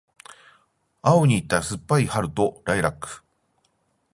[1.03, 3.21] 青に似た酸っぱい春とライラック